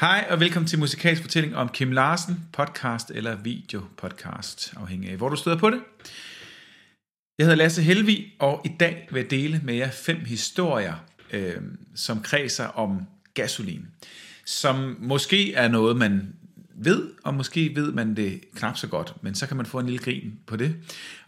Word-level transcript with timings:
Hej 0.00 0.26
og 0.30 0.40
velkommen 0.40 0.66
til 0.66 0.78
Musikalsk 0.78 1.22
Fortælling 1.22 1.56
om 1.56 1.68
Kim 1.68 1.92
Larsen, 1.92 2.40
podcast 2.52 3.10
eller 3.10 3.36
videopodcast, 3.36 4.74
afhængig 4.76 5.10
af 5.10 5.16
hvor 5.16 5.28
du 5.28 5.36
støder 5.36 5.58
på 5.58 5.70
det. 5.70 5.80
Jeg 7.38 7.46
hedder 7.46 7.56
Lasse 7.56 7.82
Helvi, 7.82 8.32
og 8.38 8.60
i 8.64 8.70
dag 8.80 9.08
vil 9.10 9.20
jeg 9.20 9.30
dele 9.30 9.60
med 9.64 9.74
jer 9.74 9.90
fem 9.90 10.16
historier, 10.16 10.94
øh, 11.32 11.56
som 11.94 12.22
kredser 12.22 12.66
om 12.66 13.00
gasolin, 13.34 13.86
som 14.44 14.96
måske 15.00 15.54
er 15.54 15.68
noget, 15.68 15.96
man 15.96 16.34
ved, 16.74 17.10
og 17.24 17.34
måske 17.34 17.72
ved 17.74 17.92
man 17.92 18.16
det 18.16 18.40
knap 18.56 18.76
så 18.76 18.86
godt, 18.86 19.14
men 19.22 19.34
så 19.34 19.46
kan 19.46 19.56
man 19.56 19.66
få 19.66 19.78
en 19.78 19.86
lille 19.86 20.04
grin 20.04 20.38
på 20.46 20.56
det. 20.56 20.76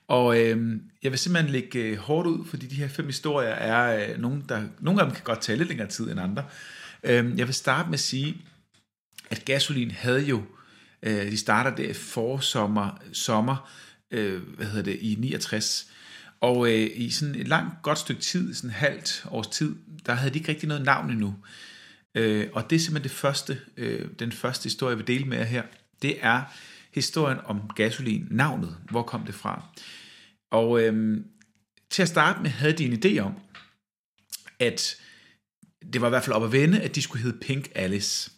Og 0.09 0.41
øh, 0.41 0.81
jeg 1.03 1.11
vil 1.11 1.19
simpelthen 1.19 1.53
lægge 1.53 1.79
øh, 1.79 1.99
hårdt 1.99 2.29
ud, 2.29 2.47
fordi 2.47 2.67
de 2.67 2.75
her 2.75 2.89
fem 2.89 3.07
historier 3.07 3.49
er 3.49 4.09
øh, 4.09 4.21
nogle, 4.21 4.43
der, 4.49 4.63
nogle 4.81 5.01
af 5.01 5.07
dem 5.07 5.15
kan 5.15 5.25
godt 5.25 5.41
tage 5.41 5.59
lidt 5.59 5.69
længere 5.69 5.89
tid 5.89 6.11
end 6.11 6.21
andre. 6.21 6.45
Øh, 7.05 7.39
jeg 7.39 7.47
vil 7.47 7.55
starte 7.55 7.89
med 7.89 7.95
at 7.95 8.01
sige, 8.01 8.37
at 9.31 9.45
gasolin 9.45 9.91
havde 9.91 10.23
jo, 10.23 10.43
øh, 11.03 11.31
de 11.31 11.37
starter 11.37 11.77
der 11.77 11.95
forsommer, 11.95 13.03
sommer, 13.13 13.71
øh, 14.11 14.43
hvad 14.43 14.67
hedder 14.67 14.83
det, 14.83 14.99
i 15.01 15.17
69, 15.19 15.91
og 16.41 16.73
øh, 16.73 16.91
i 16.95 17.11
sådan 17.11 17.35
et 17.35 17.49
langt 17.49 17.83
godt 17.83 17.99
stykke 17.99 18.23
tid, 18.23 18.55
sådan 18.55 18.71
halvt 18.71 19.27
års 19.31 19.47
tid, 19.47 19.77
der 20.07 20.15
havde 20.15 20.35
de 20.35 20.39
ikke 20.39 20.49
rigtig 20.49 20.69
noget 20.69 20.85
navn 20.85 21.11
endnu. 21.11 21.35
Øh, 22.15 22.49
og 22.53 22.71
det 22.71 22.77
er 22.77 22.81
simpelthen 22.81 23.11
det 23.11 23.19
første, 23.19 23.61
øh, 23.77 24.09
den 24.19 24.33
første 24.33 24.65
historie, 24.65 24.91
jeg 24.91 24.99
vil 24.99 25.07
dele 25.07 25.25
med 25.25 25.39
jer 25.39 25.45
her. 25.45 25.63
Det 26.03 26.17
er 26.21 26.43
historien 26.95 27.39
om 27.45 27.71
gasolin, 27.77 28.27
navnet. 28.31 28.77
Hvor 28.91 29.03
kom 29.03 29.25
det 29.25 29.35
fra? 29.35 29.65
Og 30.51 30.83
øh, 30.83 31.21
til 31.91 32.03
at 32.03 32.09
starte 32.09 32.43
med 32.43 32.51
havde 32.51 32.73
de 32.73 32.85
en 32.85 33.03
idé 33.05 33.19
om, 33.19 33.33
at 34.59 34.97
det 35.93 36.01
var 36.01 36.07
i 36.07 36.11
hvert 36.11 36.25
fald 36.25 36.37
op 36.37 36.45
at 36.45 36.53
vende, 36.53 36.81
at 36.81 36.95
de 36.95 37.03
skulle 37.03 37.23
hedde 37.23 37.39
Pink 37.39 37.69
Alice. 37.75 38.31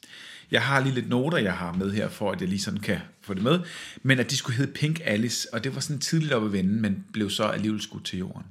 Jeg 0.51 0.63
har 0.63 0.81
lige 0.81 0.95
lidt 0.95 1.09
noter, 1.09 1.39
jeg 1.39 1.53
har 1.53 1.73
med 1.73 1.93
her, 1.93 2.09
for 2.09 2.33
at 2.33 2.41
jeg 2.41 2.49
lige 2.49 2.61
sådan 2.61 2.81
kan 2.81 2.99
få 3.21 3.35
det 3.35 3.43
med. 3.43 3.61
Men 4.03 4.19
at 4.19 4.31
de 4.31 4.37
skulle 4.37 4.57
hedde 4.57 4.73
Pink 4.73 5.01
Alice, 5.05 5.55
og 5.55 5.65
det 5.65 5.75
var 5.75 5.81
sådan 5.81 6.01
tidligt 6.01 6.33
op 6.33 6.45
at 6.45 6.53
vende, 6.53 6.81
men 6.81 7.05
blev 7.13 7.31
så 7.31 7.45
alligevel 7.45 7.81
skudt 7.81 8.05
til 8.05 8.19
jorden. 8.19 8.47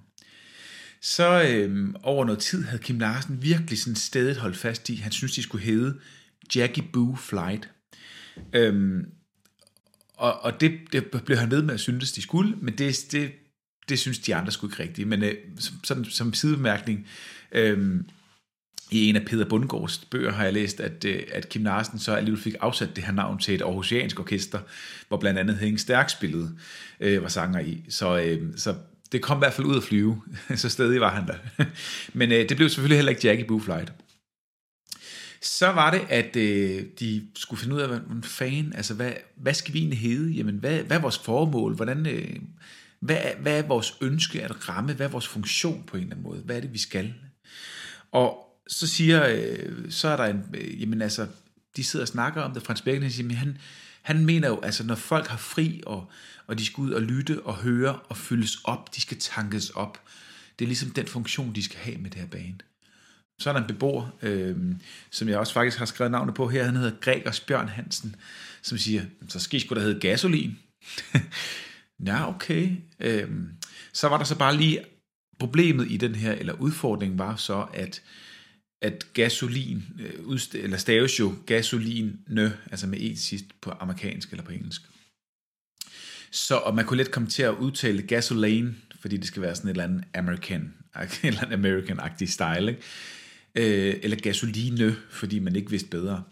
Så 1.02 1.44
øh, 1.44 1.94
over 2.04 2.26
noget 2.26 2.40
tid 2.40 2.64
havde 2.64 2.84
Kim 2.84 3.00
Larsen 3.00 3.42
virkelig 3.42 3.80
sådan 3.80 3.96
stedet 3.96 4.38
holdt 4.38 4.58
fast 4.58 4.90
i, 4.90 4.96
han 4.96 5.12
synes, 5.12 5.34
de 5.34 5.44
skulle 5.44 5.64
hedde 5.64 6.00
Jackie 6.56 6.84
Boo 6.94 7.16
Flight. 7.16 7.70
Øhm, 8.54 9.06
og 10.18 10.44
og 10.44 10.62
det, 10.62 10.72
det 10.92 11.06
blev 11.26 11.38
han 11.38 11.52
ved 11.52 11.62
med 11.62 11.74
at 11.74 11.80
synes, 11.80 12.12
de 12.12 12.22
skulle, 12.22 12.56
men 12.62 12.78
det, 12.78 12.98
det, 13.12 13.32
det 13.90 14.00
synes 14.00 14.20
de 14.20 14.36
andre 14.36 14.52
skulle 14.52 14.74
ikke 14.74 14.84
rigtigt. 14.84 15.08
Men 15.08 15.24
øh, 15.24 15.36
sådan 15.84 16.06
som 16.06 16.34
sidebemærkning, 16.34 17.08
øh, 17.52 18.02
i 18.92 19.10
en 19.10 19.16
af 19.16 19.26
Peter 19.26 19.46
Bundgaards 19.46 19.98
bøger 19.98 20.32
har 20.32 20.44
jeg 20.44 20.54
læst, 20.54 20.80
at, 20.80 21.06
øh, 21.06 21.24
at 21.32 21.50
Kim 21.50 21.64
Larsen 21.64 22.00
så 22.00 22.16
alligevel 22.16 22.42
fik 22.42 22.56
afsat 22.60 22.96
det 22.96 23.04
her 23.04 23.14
navn 23.14 23.40
til 23.40 23.56
et 23.56 23.62
aarhusiansk 23.62 24.20
orkester, 24.20 24.60
hvor 25.08 25.18
blandt 25.18 25.40
andet 25.40 25.58
Henning 25.58 25.80
Stærk 25.80 26.10
spillede, 26.10 26.52
øh, 27.00 27.22
var 27.22 27.28
sanger 27.28 27.60
i. 27.60 27.86
Så, 27.90 28.20
øh, 28.20 28.42
så 28.58 28.76
det 29.12 29.22
kom 29.22 29.38
i 29.38 29.40
hvert 29.40 29.54
fald 29.54 29.68
ud 29.68 29.78
at 29.78 29.84
flyve, 29.84 30.22
så 30.56 30.70
stedig 30.70 31.02
var 31.02 31.16
han 31.16 31.28
der. 31.28 31.66
Men 32.20 32.32
øh, 32.32 32.50
det 32.50 32.58
blev 32.58 32.70
selvfølgelig 32.70 32.98
heller 32.98 33.10
ikke 33.10 33.28
Jackie 33.28 33.48
Boo 33.48 33.60
Flight. 33.60 33.94
Så 35.42 35.68
var 35.68 35.92
det, 35.92 36.02
at 36.10 36.36
øh, 36.36 36.84
de 37.00 37.28
skulle 37.36 37.60
finde 37.60 37.76
ud 37.76 37.82
af, 37.82 37.88
hvad 37.88 38.00
fan, 38.24 38.74
altså 38.76 38.94
hvad, 38.94 39.12
hvad 39.36 39.54
skal 39.54 39.74
vi 39.74 39.80
egentlig 39.80 40.00
hedde? 40.00 40.32
Jamen, 40.32 40.56
hvad, 40.56 40.80
hvad 40.80 40.98
er 40.98 41.02
vores 41.02 41.18
formål? 41.18 41.76
Hvordan, 41.76 42.06
øh, 42.06 42.36
hvad, 43.00 43.18
hvad 43.40 43.58
er 43.58 43.68
vores 43.68 43.98
ønske 44.02 44.44
at 44.44 44.70
ramme? 44.70 44.94
Hvad 44.94 45.06
er 45.06 45.12
vores 45.12 45.28
funktion 45.28 45.84
på 45.88 45.98
en 45.98 46.04
eller 46.04 46.16
anden 46.16 46.30
måde? 46.30 46.42
Hvad 46.46 46.58
er 46.58 46.62
det, 46.62 46.74
vi 46.74 46.78
skal? 46.78 47.14
Og 48.12 48.47
så 48.68 48.88
siger, 48.88 49.28
øh, 49.28 49.92
så 49.92 50.08
er 50.08 50.18
der 50.18 50.26
en, 50.26 50.44
øh, 50.54 50.82
jamen 50.82 51.02
altså, 51.02 51.28
de 51.76 51.84
sidder 51.84 52.04
og 52.04 52.08
snakker 52.08 52.42
om 52.42 52.54
det, 52.54 52.64
Frans 52.64 52.82
Becken, 52.82 53.12
siger, 53.12 53.28
men 53.28 53.36
han, 53.36 53.58
han 54.02 54.26
mener 54.26 54.48
jo, 54.48 54.60
altså 54.62 54.84
når 54.84 54.96
folk 54.96 55.28
har 55.28 55.38
fri, 55.38 55.84
og, 55.86 56.10
og 56.48 56.60
de 56.60 56.66
skal 56.66 56.82
ud 56.82 56.92
og 56.92 57.02
lytte 57.02 57.42
og 57.42 57.56
høre 57.56 58.00
og 58.00 58.18
fyldes 58.18 58.58
op, 58.64 58.96
de 58.96 59.02
skal 59.02 59.18
tankes 59.20 59.70
op. 59.70 60.02
Det 60.60 60.66
er 60.66 60.68
ligesom 60.68 60.92
den 60.92 61.08
funktion, 61.08 61.56
de 61.56 61.64
skal 61.64 61.80
have 61.80 61.98
med 61.98 62.10
det 62.10 62.22
her 62.22 62.28
band. 62.28 62.60
Så 63.40 63.50
er 63.50 63.54
der 63.54 63.62
en 63.62 63.68
beboer, 63.68 64.10
øh, 64.22 64.56
som 65.12 65.30
jeg 65.30 65.40
også 65.40 65.54
faktisk 65.54 65.78
har 65.78 65.86
skrevet 65.86 66.12
navnet 66.12 66.36
på 66.36 66.48
her, 66.48 66.64
han 66.64 66.76
hedder 66.76 66.92
Gregers 67.02 67.40
Bjørn 67.40 67.68
Hansen, 67.68 68.16
som 68.62 68.78
siger, 68.78 69.04
så 69.28 69.40
skal 69.40 69.58
I 69.58 69.60
sgu 69.60 69.76
da 69.76 69.80
hedde 69.80 70.00
gasolin. 70.00 70.60
ja, 72.08 72.30
okay. 72.30 72.72
Øh, 73.00 73.30
så 73.94 74.08
var 74.08 74.18
der 74.18 74.26
så 74.26 74.38
bare 74.38 74.58
lige 74.58 74.84
problemet 75.40 75.92
i 75.92 75.98
den 75.98 76.16
her, 76.16 76.32
eller 76.32 76.54
udfordringen 76.54 77.20
var 77.20 77.36
så, 77.36 77.66
at 77.74 78.02
at 78.82 79.08
gasolin, 79.14 79.84
øh, 80.00 80.40
eller 80.54 80.78
staves 80.78 81.20
jo 81.20 81.36
gasoline, 81.46 82.14
altså 82.72 82.88
med 82.88 83.02
e 83.02 83.18
sidst 83.18 83.46
på 83.62 83.72
amerikansk 83.80 84.32
eller 84.32 84.44
på 84.44 84.52
engelsk. 84.52 84.82
Så, 86.32 86.56
og 86.56 86.76
man 86.76 86.86
kunne 86.86 86.98
let 86.98 87.12
komme 87.12 87.30
til 87.30 87.44
at 87.44 87.54
udtale 87.54 88.02
gasoline, 88.02 88.76
fordi 89.00 89.18
det 89.18 89.28
skal 89.28 89.42
være 89.42 89.56
sådan 89.56 89.70
et 89.70 89.74
eller 89.74 89.84
andet 89.84 90.04
American, 90.14 90.74
et 91.02 91.20
eller 91.24 91.42
andet 91.42 91.58
American-agtig 91.58 92.26
style, 92.26 92.70
ikke? 92.70 92.82
Øh, 93.56 93.96
eller 94.04 94.18
gasoline, 94.18 94.96
fordi 95.10 95.40
man 95.40 95.56
ikke 95.56 95.70
vidste 95.70 95.90
bedre. 95.90 96.24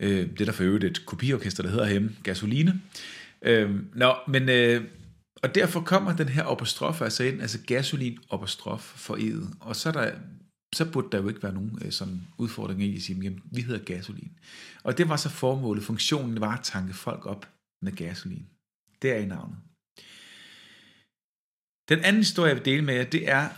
Øh, 0.00 0.30
det 0.30 0.40
er 0.40 0.44
der 0.44 0.52
for 0.52 0.64
øvrigt 0.64 0.84
et 0.84 1.06
kopiorkester, 1.06 1.62
der 1.62 1.70
hedder 1.70 1.90
hjemme, 1.90 2.16
Gasoline. 2.22 2.80
Øh, 3.42 3.70
nå, 3.94 4.14
men, 4.28 4.48
øh, 4.48 4.84
og 5.42 5.54
derfor 5.54 5.80
kommer 5.80 6.16
den 6.16 6.28
her 6.28 6.44
apostrof 6.44 7.02
altså 7.02 7.24
ind, 7.24 7.40
altså 7.40 7.58
gasolin 7.66 8.18
apostrof 8.30 8.80
for 8.80 9.16
edet. 9.16 9.50
Og 9.60 9.76
så 9.76 9.88
er 9.88 9.92
der 9.92 10.10
så 10.74 10.90
burde 10.92 11.08
der 11.12 11.22
jo 11.22 11.28
ikke 11.28 11.42
være 11.42 11.52
nogen 11.52 11.78
øh, 11.84 11.92
sådan 11.92 12.26
udfordring 12.38 12.82
i 12.82 12.96
at 12.96 13.02
sige, 13.02 13.20
jamen, 13.20 13.42
vi 13.44 13.60
hedder 13.60 13.84
gasolin. 13.84 14.32
Og 14.82 14.98
det 14.98 15.08
var 15.08 15.16
så 15.16 15.28
formålet. 15.28 15.84
Funktionen 15.84 16.40
var 16.40 16.56
at 16.56 16.64
tanke 16.64 16.94
folk 16.94 17.26
op 17.26 17.48
med 17.82 17.92
gasolin. 17.92 18.46
Det 19.02 19.10
er 19.10 19.16
i 19.16 19.26
navnet. 19.26 19.56
Den 21.88 22.04
anden 22.04 22.22
historie, 22.22 22.48
jeg 22.48 22.56
vil 22.56 22.64
dele 22.64 22.82
med 22.82 22.94
jer, 22.94 23.04
det 23.04 23.28
er 23.28 23.48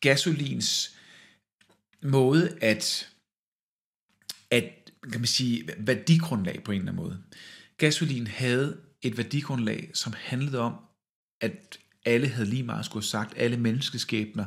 gasolins 0.00 0.96
måde 2.02 2.58
at, 2.60 3.10
at 4.50 4.92
kan 5.02 5.20
man 5.20 5.26
sige, 5.26 5.68
værdigrundlag 5.78 6.64
på 6.64 6.72
en 6.72 6.78
eller 6.78 6.92
anden 6.92 7.04
måde. 7.04 7.22
Gasolin 7.76 8.26
havde 8.26 8.80
et 9.02 9.16
værdigrundlag, 9.16 9.90
som 9.94 10.12
handlede 10.16 10.58
om, 10.58 10.74
at 11.40 11.78
alle 12.04 12.28
havde 12.28 12.48
lige 12.48 12.62
meget 12.62 12.84
skulle 12.84 13.02
have 13.02 13.08
sagt, 13.08 13.32
alle 13.36 13.56
menneskeskæbner 13.56 14.44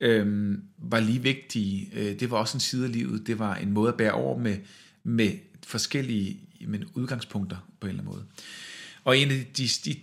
øhm, 0.00 0.62
var 0.78 1.00
lige 1.00 1.22
vigtige. 1.22 1.90
Øh, 1.94 2.20
det 2.20 2.30
var 2.30 2.36
også 2.36 2.56
en 2.56 2.60
side 2.60 2.84
af 2.84 2.92
livet. 2.92 3.26
Det 3.26 3.38
var 3.38 3.54
en 3.54 3.72
måde 3.72 3.88
at 3.88 3.96
bære 3.96 4.12
over 4.12 4.38
med, 4.38 4.56
med 5.04 5.30
forskellige 5.66 6.40
men 6.66 6.84
udgangspunkter 6.94 7.56
på 7.80 7.86
en 7.86 7.88
eller 7.88 8.02
anden 8.02 8.14
måde. 8.14 8.26
Og 9.04 9.18
en 9.18 9.30
af 9.30 9.46
de, 9.56 9.68
de, 9.84 9.96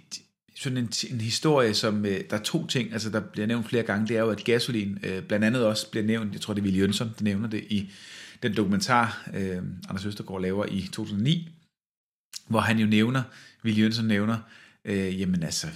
sådan 0.55 0.77
en, 0.77 0.89
en 1.09 1.21
historie, 1.21 1.73
som 1.73 2.05
øh, 2.05 2.21
der 2.29 2.37
er 2.37 2.43
to 2.43 2.67
ting, 2.67 2.93
altså 2.93 3.09
der 3.09 3.19
bliver 3.19 3.47
nævnt 3.47 3.69
flere 3.69 3.83
gange, 3.83 4.07
det 4.07 4.17
er 4.17 4.21
jo, 4.21 4.29
at 4.29 4.43
gasolin 4.43 4.99
øh, 5.03 5.23
blandt 5.23 5.45
andet 5.45 5.65
også 5.65 5.91
bliver 5.91 6.05
nævnt, 6.05 6.33
jeg 6.33 6.41
tror 6.41 6.53
det 6.53 6.61
er 6.61 6.65
Willy 6.65 6.79
Jønsson, 6.79 7.11
der 7.19 7.23
nævner 7.23 7.49
det 7.49 7.63
i 7.69 7.91
den 8.43 8.57
dokumentar, 8.57 9.29
øh, 9.33 9.57
Anders 9.89 10.05
Østergaard 10.05 10.41
laver 10.41 10.65
i 10.65 10.81
2009, 10.81 11.49
hvor 12.47 12.59
han 12.59 12.79
jo 12.79 12.87
nævner, 12.87 13.23
Willy 13.65 13.79
Jønsson 13.79 14.05
nævner, 14.05 14.37
øh, 14.85 15.19
jamen 15.19 15.43
altså, 15.43 15.67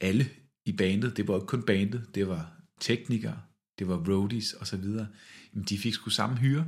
alle 0.00 0.28
i 0.66 0.72
bandet, 0.72 1.16
det 1.16 1.28
var 1.28 1.34
ikke 1.34 1.46
kun 1.46 1.62
bandet, 1.62 2.04
det 2.14 2.28
var 2.28 2.50
teknikere, 2.80 3.40
det 3.78 3.88
var 3.88 3.96
roadies 3.96 4.52
og 4.52 4.66
så 4.66 4.76
videre, 4.76 5.06
jamen 5.54 5.66
de 5.68 5.78
fik 5.78 5.94
sgu 5.94 6.10
samme 6.10 6.36
hyre. 6.36 6.66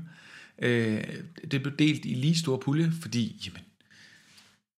Øh, 0.62 1.04
det 1.50 1.62
blev 1.62 1.76
delt 1.76 2.04
i 2.04 2.14
lige 2.14 2.36
store 2.36 2.58
pulje, 2.58 2.92
fordi 3.00 3.42
jamen, 3.46 3.62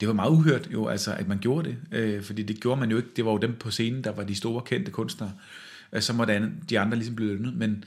det 0.00 0.08
var 0.08 0.14
meget 0.14 0.30
uhørt 0.30 0.68
jo, 0.72 0.88
altså, 0.88 1.14
at 1.14 1.28
man 1.28 1.38
gjorde 1.38 1.68
det, 1.68 1.78
øh, 1.92 2.22
fordi 2.22 2.42
det 2.42 2.60
gjorde 2.60 2.80
man 2.80 2.90
jo 2.90 2.96
ikke, 2.96 3.08
det 3.16 3.24
var 3.24 3.30
jo 3.30 3.38
dem 3.38 3.56
på 3.56 3.70
scenen, 3.70 4.04
der 4.04 4.12
var 4.12 4.24
de 4.24 4.34
store 4.34 4.62
kendte 4.62 4.90
kunstnere, 4.90 5.32
øh, 5.92 6.02
så 6.02 6.12
måtte 6.12 6.52
de 6.70 6.80
andre 6.80 6.96
ligesom 6.96 7.16
blive 7.16 7.32
lønnet, 7.32 7.54
men 7.54 7.84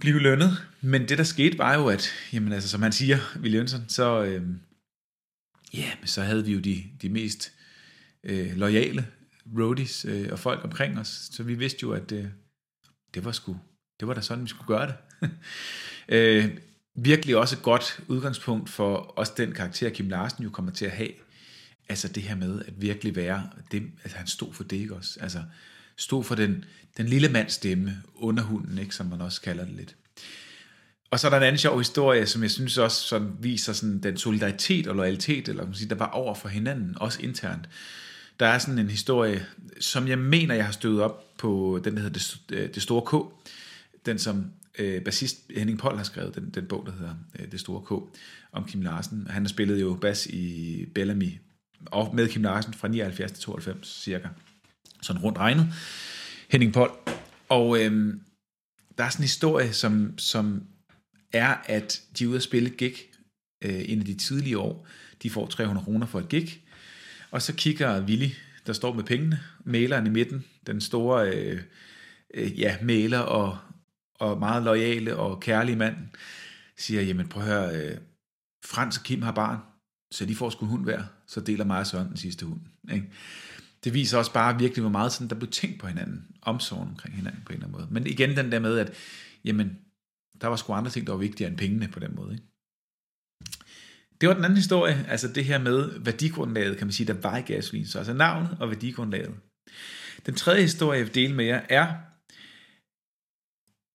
blive 0.00 0.18
lønnet, 0.18 0.66
men 0.80 1.08
det 1.08 1.18
der 1.18 1.24
skete 1.24 1.58
var 1.58 1.74
jo, 1.74 1.86
at, 1.86 2.10
jamen 2.32 2.52
altså, 2.52 2.68
som 2.68 2.82
han 2.82 2.92
siger, 2.92 3.18
Willy 3.40 3.56
Jønsson, 3.56 3.84
så, 3.88 4.24
øh, 4.24 4.42
ja, 5.74 5.90
men 6.00 6.06
så 6.06 6.22
havde 6.22 6.44
vi 6.44 6.52
jo 6.52 6.60
de, 6.60 6.84
de 7.02 7.08
mest 7.08 7.52
øh, 8.24 8.56
lojale 8.56 9.06
roadies 9.58 10.04
øh, 10.04 10.28
og 10.32 10.38
folk 10.38 10.64
omkring 10.64 10.98
os, 10.98 11.28
så 11.32 11.42
vi 11.42 11.54
vidste 11.54 11.78
jo, 11.82 11.92
at 11.92 12.12
øh, 12.12 12.26
det 13.14 13.24
var 13.24 13.32
sgu, 13.32 13.56
det 14.00 14.08
var 14.08 14.14
da 14.14 14.20
sådan, 14.20 14.44
vi 14.44 14.48
skulle 14.48 14.78
gøre 14.78 14.86
det. 14.86 15.28
øh, 16.16 16.58
virkelig 16.94 17.36
også 17.36 17.56
et 17.56 17.62
godt 17.62 18.00
udgangspunkt 18.08 18.70
for 18.70 18.96
også 18.96 19.32
den 19.36 19.52
karakter, 19.52 19.90
Kim 19.90 20.08
Larsen 20.08 20.44
jo 20.44 20.50
kommer 20.50 20.72
til 20.72 20.84
at 20.84 20.90
have, 20.90 21.10
altså 21.88 22.08
det 22.08 22.22
her 22.22 22.36
med 22.36 22.64
at 22.64 22.72
virkelig 22.76 23.16
være, 23.16 23.50
det, 23.72 23.82
altså 24.02 24.18
han 24.18 24.26
stod 24.26 24.52
for 24.52 24.64
det, 24.64 24.76
ikke 24.76 24.94
også? 24.94 25.18
Altså 25.20 25.42
stod 25.96 26.24
for 26.24 26.34
den, 26.34 26.64
den 26.96 27.06
lille 27.06 27.28
mands 27.28 27.52
stemme, 27.52 28.02
underhunden, 28.14 28.78
ikke, 28.78 28.94
som 28.94 29.06
man 29.06 29.20
også 29.20 29.40
kalder 29.40 29.64
det 29.64 29.74
lidt. 29.74 29.96
Og 31.10 31.20
så 31.20 31.26
er 31.26 31.30
der 31.30 31.36
en 31.36 31.42
anden 31.42 31.58
sjov 31.58 31.78
historie, 31.78 32.26
som 32.26 32.42
jeg 32.42 32.50
synes 32.50 32.78
også 32.78 33.02
sådan 33.02 33.32
viser 33.40 33.72
sådan 33.72 34.00
den 34.02 34.16
solidaritet 34.16 34.86
og 34.86 34.96
loyalitet, 34.96 35.48
eller 35.48 35.64
man 35.64 35.74
sige, 35.74 35.88
der 35.88 35.94
var 35.94 36.10
over 36.10 36.34
for 36.34 36.48
hinanden, 36.48 36.96
også 37.00 37.22
internt. 37.22 37.68
Der 38.40 38.46
er 38.46 38.58
sådan 38.58 38.78
en 38.78 38.90
historie, 38.90 39.46
som 39.80 40.08
jeg 40.08 40.18
mener, 40.18 40.54
jeg 40.54 40.64
har 40.64 40.72
støvet 40.72 41.02
op 41.02 41.36
på 41.38 41.80
den, 41.84 41.96
der 41.96 42.02
hedder 42.02 42.12
Det, 42.12 42.40
øh, 42.52 42.74
det 42.74 42.82
Store 42.82 43.02
K. 43.02 43.32
Den, 44.06 44.18
som 44.18 44.50
øh, 44.78 45.02
bassist 45.02 45.38
Henning 45.56 45.78
Pold 45.78 45.96
har 45.96 46.04
skrevet 46.04 46.34
den, 46.34 46.50
den 46.50 46.66
bog, 46.66 46.86
der 46.86 46.92
hedder 46.92 47.14
øh, 47.38 47.52
Det 47.52 47.60
Store 47.60 47.82
K, 47.82 48.12
om 48.52 48.64
Kim 48.64 48.82
Larsen. 48.82 49.26
Han 49.30 49.42
har 49.42 49.48
spillet 49.48 49.80
jo 49.80 49.98
bas 50.00 50.26
i 50.26 50.86
Bellamy, 50.94 51.32
og 51.86 52.14
med 52.14 52.28
Kim 52.28 52.42
Larsen 52.42 52.74
fra 52.74 52.88
79 52.88 53.32
til 53.32 53.42
92 53.42 54.02
cirka. 54.02 54.28
Sådan 55.02 55.22
rundt 55.22 55.38
regnet. 55.38 55.66
Henning 56.48 56.72
Pold. 56.72 56.90
Og 57.48 57.84
øh, 57.84 58.14
der 58.98 59.04
er 59.04 59.08
sådan 59.08 59.22
en 59.22 59.26
historie, 59.26 59.72
som, 59.72 60.18
som 60.18 60.62
er, 61.32 61.54
at 61.64 62.02
de 62.18 62.24
er 62.24 62.28
ude 62.28 62.36
at 62.36 62.42
spille 62.42 62.70
gig 62.70 62.94
øh, 63.64 63.82
en 63.84 63.98
af 63.98 64.04
de 64.04 64.14
tidlige 64.14 64.58
år. 64.58 64.86
De 65.22 65.30
får 65.30 65.46
300 65.46 65.84
kroner 65.84 66.06
for 66.06 66.20
et 66.20 66.28
gig. 66.28 66.62
Og 67.30 67.42
så 67.42 67.54
kigger 67.54 68.04
Willy, 68.04 68.28
der 68.66 68.72
står 68.72 68.94
med 68.94 69.04
pengene, 69.04 69.40
maleren 69.64 70.06
i 70.06 70.10
midten, 70.10 70.44
den 70.66 70.80
store 70.80 71.30
øh, 71.30 71.62
øh, 72.34 72.60
ja, 72.60 72.76
maler 72.82 73.18
og, 73.18 73.58
og 74.14 74.38
meget 74.38 74.62
lojale 74.62 75.16
og 75.16 75.40
kærlige 75.40 75.76
mand, 75.76 75.96
siger, 76.76 77.02
jamen 77.02 77.28
prøv 77.28 77.42
at 77.42 77.48
høre, 77.48 77.76
øh, 77.76 77.98
Frans 78.64 78.98
og 78.98 79.04
Kim 79.04 79.22
har 79.22 79.32
barn, 79.32 79.58
så 80.10 80.26
de 80.26 80.34
får 80.34 80.50
sgu 80.50 80.66
hund 80.66 80.84
hver, 80.84 81.02
så 81.26 81.40
deler 81.40 81.64
mig 81.64 81.78
og 81.78 81.86
Søren 81.86 82.08
den 82.08 82.16
sidste 82.16 82.46
hund. 82.46 82.60
Ikke? 82.92 83.06
Det 83.84 83.94
viser 83.94 84.18
også 84.18 84.32
bare 84.32 84.58
virkelig, 84.58 84.80
hvor 84.80 84.90
meget 84.90 85.12
sådan, 85.12 85.28
der 85.28 85.34
blev 85.34 85.50
tænkt 85.50 85.80
på 85.80 85.86
hinanden, 85.86 86.26
omsorgen 86.42 86.88
omkring 86.88 87.16
hinanden 87.16 87.42
på 87.46 87.52
en 87.52 87.54
eller 87.54 87.66
anden 87.66 87.80
måde. 87.80 87.88
Men 87.90 88.06
igen 88.06 88.36
den 88.36 88.52
der 88.52 88.58
med, 88.58 88.78
at 88.78 88.94
jamen, 89.44 89.78
der 90.40 90.46
var 90.46 90.56
sgu 90.56 90.72
andre 90.72 90.90
ting, 90.90 91.06
der 91.06 91.12
var 91.12 91.18
vigtigere 91.18 91.50
end 91.50 91.58
pengene 91.58 91.88
på 91.88 92.00
den 92.00 92.14
måde. 92.16 92.32
Ikke? 92.32 92.44
Det 94.20 94.28
var 94.28 94.34
den 94.34 94.44
anden 94.44 94.56
historie, 94.56 95.06
altså 95.08 95.28
det 95.28 95.44
her 95.44 95.58
med 95.58 96.00
værdigrundlaget, 96.00 96.78
kan 96.78 96.86
man 96.86 96.92
sige, 96.92 97.06
der 97.06 97.20
var 97.20 97.36
i 97.36 97.40
gasolin. 97.40 97.86
Så 97.86 97.98
altså 97.98 98.12
navnet 98.12 98.56
og 98.60 98.70
værdigrundlaget. 98.70 99.34
Den 100.26 100.34
tredje 100.34 100.62
historie, 100.62 100.98
jeg 100.98 101.06
vil 101.06 101.14
dele 101.14 101.34
med 101.34 101.44
jer, 101.44 101.60
er, 101.68 101.94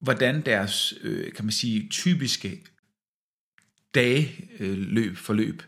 hvordan 0.02 0.42
deres, 0.42 0.94
øh, 1.02 1.34
kan 1.34 1.46
man 1.46 1.52
sige, 1.52 1.88
typiske 1.90 2.64
dageløb, 3.96 5.18
forløb, 5.18 5.64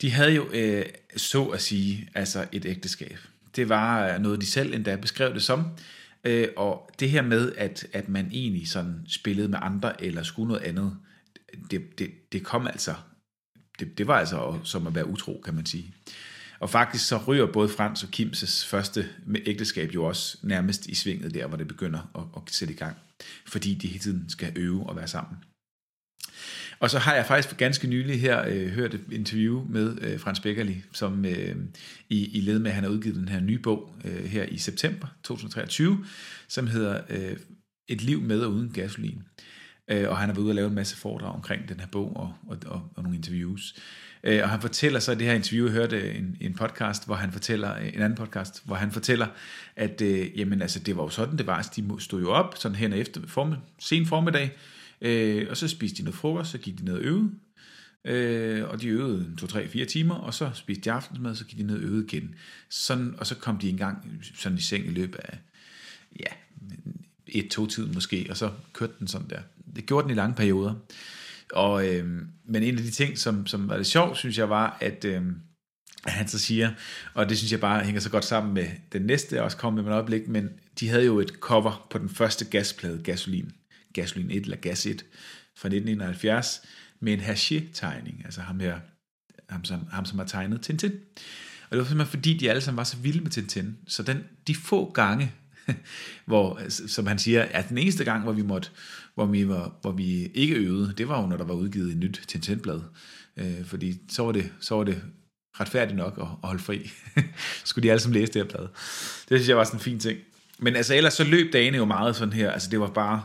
de 0.00 0.10
havde 0.10 0.32
jo, 0.32 0.50
øh, 0.52 0.84
så 1.16 1.44
at 1.44 1.62
sige, 1.62 2.08
altså 2.14 2.46
et 2.52 2.64
ægteskab. 2.64 3.18
Det 3.56 3.68
var 3.68 4.08
øh, 4.08 4.20
noget, 4.20 4.40
de 4.40 4.46
selv 4.46 4.74
endda 4.74 4.96
beskrev 4.96 5.34
det 5.34 5.42
som, 5.42 5.64
øh, 6.24 6.48
og 6.56 6.90
det 7.00 7.10
her 7.10 7.22
med, 7.22 7.52
at, 7.56 7.86
at 7.92 8.08
man 8.08 8.30
egentlig 8.32 8.68
sådan 8.68 9.04
spillede 9.08 9.48
med 9.48 9.58
andre, 9.62 10.04
eller 10.04 10.22
skulle 10.22 10.48
noget 10.48 10.62
andet, 10.62 10.96
det, 11.70 11.98
det, 11.98 12.32
det 12.32 12.44
kom 12.44 12.66
altså, 12.66 12.94
det, 13.78 13.98
det 13.98 14.06
var 14.06 14.18
altså 14.18 14.58
som 14.64 14.86
at 14.86 14.94
være 14.94 15.08
utro, 15.08 15.42
kan 15.44 15.54
man 15.54 15.66
sige. 15.66 15.94
Og 16.60 16.70
faktisk 16.70 17.06
så 17.08 17.20
ryger 17.26 17.46
både 17.46 17.68
Frans 17.68 18.02
og 18.02 18.10
Kims 18.10 18.64
første 18.64 19.08
ægteskab 19.46 19.94
jo 19.94 20.04
også 20.04 20.38
nærmest 20.42 20.86
i 20.86 20.94
svinget 20.94 21.34
der, 21.34 21.46
hvor 21.46 21.56
det 21.56 21.68
begynder 21.68 22.10
at, 22.14 22.42
at 22.42 22.54
sætte 22.54 22.74
i 22.74 22.76
gang. 22.76 22.96
Fordi 23.46 23.74
de 23.74 23.88
hele 23.88 23.98
tiden 23.98 24.28
skal 24.28 24.52
øve 24.56 24.88
og 24.88 24.96
være 24.96 25.08
sammen. 25.08 25.38
Og 26.80 26.90
så 26.90 26.98
har 26.98 27.14
jeg 27.14 27.26
faktisk 27.26 27.48
for 27.48 27.56
ganske 27.56 27.86
nylig 27.86 28.20
her 28.20 28.44
øh, 28.48 28.68
hørt 28.68 28.94
et 28.94 29.00
interview 29.12 29.66
med 29.68 29.98
øh, 30.00 30.20
Frans 30.20 30.40
Beckerli, 30.40 30.82
som 30.92 31.24
øh, 31.24 31.56
i, 32.08 32.38
i 32.38 32.40
led 32.40 32.58
med, 32.58 32.70
at 32.70 32.74
han 32.74 32.84
har 32.84 32.90
udgivet 32.90 33.16
den 33.16 33.28
her 33.28 33.40
nye 33.40 33.58
bog 33.58 33.94
øh, 34.04 34.24
her 34.24 34.44
i 34.44 34.58
september 34.58 35.06
2023, 35.22 36.04
som 36.48 36.66
hedder 36.66 37.00
øh, 37.08 37.36
Et 37.88 38.02
liv 38.02 38.20
med 38.20 38.40
og 38.40 38.52
uden 38.52 38.70
gasolin. 38.70 39.22
Øh, 39.88 40.08
og 40.08 40.16
han 40.16 40.28
har 40.28 40.34
været 40.34 40.44
ude 40.44 40.50
og 40.50 40.54
lave 40.54 40.68
en 40.68 40.74
masse 40.74 40.96
foredrag 40.96 41.34
omkring 41.34 41.68
den 41.68 41.80
her 41.80 41.86
bog 41.86 42.16
og, 42.16 42.34
og, 42.46 42.58
og, 42.66 42.82
og 42.96 43.02
nogle 43.02 43.16
interviews. 43.16 43.74
Øh, 44.24 44.42
og 44.42 44.48
han 44.48 44.60
fortæller 44.60 45.00
så 45.00 45.12
i 45.12 45.14
det 45.14 45.26
her 45.26 45.34
interview, 45.34 45.66
jeg 45.66 45.72
hørte 45.72 46.14
en, 46.14 46.36
en 46.40 46.54
podcast, 46.54 47.06
hvor 47.06 47.14
han 47.14 47.32
fortæller, 47.32 47.76
en 47.76 48.02
anden 48.02 48.14
podcast, 48.16 48.62
hvor 48.64 48.76
han 48.76 48.92
fortæller, 48.92 49.26
at 49.76 50.00
øh, 50.00 50.38
jamen, 50.38 50.62
altså, 50.62 50.78
det 50.78 50.96
var 50.96 51.02
jo 51.02 51.08
sådan, 51.08 51.38
det 51.38 51.46
var, 51.46 51.70
de 51.76 51.96
stod 51.98 52.20
jo 52.20 52.30
op 52.30 52.54
sådan 52.58 52.76
hen 52.76 52.92
efter 52.92 53.20
form, 53.26 53.54
sen 53.78 54.06
formiddag, 54.06 54.56
øh, 55.00 55.46
og 55.50 55.56
så 55.56 55.68
spiste 55.68 55.98
de 55.98 56.02
noget 56.02 56.14
frokost, 56.14 56.50
så 56.50 56.58
gik 56.58 56.78
de 56.78 56.84
ned 56.84 56.94
og 56.94 57.00
øvede, 57.00 57.30
øh, 58.04 58.68
og 58.68 58.82
de 58.82 58.88
øvede 58.88 59.26
2-3-4 59.42 59.84
timer, 59.84 60.14
og 60.14 60.34
så 60.34 60.50
spiste 60.54 60.84
de 60.84 60.92
aftensmad, 60.92 61.34
så 61.34 61.44
gik 61.44 61.58
de 61.58 61.62
ned 61.62 61.76
og 61.76 61.82
øvede 61.82 62.04
igen. 62.04 62.34
Sådan, 62.68 63.14
og 63.18 63.26
så 63.26 63.34
kom 63.34 63.58
de 63.58 63.68
engang 63.68 64.20
sådan 64.34 64.58
i 64.58 64.60
seng 64.60 64.86
i 64.86 64.90
løbet 64.90 65.18
af, 65.24 65.38
ja, 66.20 66.32
et-to 67.26 67.66
tid 67.66 67.86
måske, 67.86 68.26
og 68.30 68.36
så 68.36 68.50
kørte 68.72 68.92
den 68.98 69.08
sådan 69.08 69.28
der. 69.30 69.40
Det 69.76 69.86
gjorde 69.86 70.04
den 70.04 70.10
i 70.10 70.18
lange 70.18 70.34
perioder. 70.34 70.74
Og, 71.52 71.88
øh, 71.88 72.06
men 72.44 72.62
en 72.62 72.76
af 72.76 72.82
de 72.82 72.90
ting, 72.90 73.18
som, 73.18 73.46
som 73.46 73.68
var 73.68 73.76
det 73.76 73.86
sjovt, 73.86 74.18
synes 74.18 74.38
jeg, 74.38 74.50
var, 74.50 74.78
at, 74.80 75.04
øh, 75.04 75.22
at 76.06 76.12
han 76.12 76.28
så 76.28 76.38
siger, 76.38 76.70
og 77.14 77.28
det 77.28 77.38
synes 77.38 77.52
jeg 77.52 77.60
bare 77.60 77.84
hænger 77.84 78.00
så 78.00 78.10
godt 78.10 78.24
sammen 78.24 78.54
med 78.54 78.66
den 78.92 79.02
næste, 79.02 79.36
jeg 79.36 79.44
også 79.44 79.56
kom 79.56 79.72
med 79.72 79.84
et 79.84 79.92
øjeblik, 79.92 80.28
men 80.28 80.48
de 80.80 80.88
havde 80.88 81.04
jo 81.04 81.20
et 81.20 81.32
cover 81.40 81.86
på 81.90 81.98
den 81.98 82.08
første 82.08 82.44
gasplade, 82.44 83.02
Gasolin, 83.02 83.52
Gasolin 83.92 84.30
1 84.30 84.42
eller 84.42 84.56
Gas 84.56 84.86
1 84.86 85.04
fra 85.56 85.68
1971, 85.68 86.62
med 87.00 87.12
en 87.12 87.20
Hergé-tegning, 87.20 88.22
altså 88.24 88.40
ham 88.40 88.60
her, 88.60 88.78
ham 89.48 89.64
som, 89.64 89.86
ham 89.90 90.04
som 90.04 90.18
har 90.18 90.26
tegnet 90.26 90.60
Tintin. 90.60 90.92
Og 91.70 91.70
det 91.70 91.78
var 91.78 91.84
simpelthen 91.84 92.10
fordi, 92.10 92.38
de 92.38 92.50
alle 92.50 92.62
sammen 92.62 92.76
var 92.76 92.84
så 92.84 92.96
vilde 92.96 93.20
med 93.20 93.30
Tintin, 93.30 93.76
så 93.86 94.02
den, 94.02 94.24
de 94.46 94.54
få 94.54 94.90
gange, 94.92 95.32
hvor, 96.26 96.60
som 96.68 97.06
han 97.06 97.18
siger, 97.18 97.42
at 97.42 97.68
den 97.68 97.78
eneste 97.78 98.04
gang, 98.04 98.22
hvor 98.22 98.32
vi 98.32 98.42
måtte, 98.42 98.68
hvor 99.14 99.26
vi, 99.26 99.48
var, 99.48 99.78
hvor 99.80 99.92
vi 99.92 100.26
ikke 100.26 100.54
øvede, 100.54 100.94
det 100.98 101.08
var 101.08 101.20
jo, 101.20 101.26
når 101.26 101.36
der 101.36 101.44
var 101.44 101.54
udgivet 101.54 101.90
et 101.90 101.96
nyt 101.96 102.22
Tintin-blad. 102.28 102.80
Øh, 103.36 103.64
fordi 103.64 104.00
så 104.08 104.22
var, 104.22 104.32
det, 104.32 104.52
så 104.60 104.74
var 104.76 104.84
det 104.84 105.02
retfærdigt 105.60 105.96
nok 105.96 106.18
at, 106.18 106.22
at 106.22 106.48
holde 106.48 106.62
fri. 106.62 106.90
Skulle 107.64 107.82
de 107.82 107.90
alle 107.90 108.00
sammen 108.00 108.20
læse 108.20 108.32
det 108.32 108.42
her 108.42 108.48
blad. 108.48 108.68
Det 109.28 109.38
synes 109.38 109.48
jeg 109.48 109.56
var 109.56 109.64
sådan 109.64 109.80
en 109.80 109.84
fin 109.84 109.98
ting. 109.98 110.18
Men 110.58 110.76
altså 110.76 110.94
ellers 110.94 111.14
så 111.14 111.24
løb 111.24 111.52
dagene 111.52 111.76
jo 111.76 111.84
meget 111.84 112.16
sådan 112.16 112.32
her, 112.32 112.50
altså 112.50 112.70
det 112.70 112.80
var 112.80 112.90
bare, 112.90 113.22